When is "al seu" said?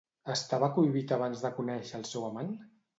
2.03-2.29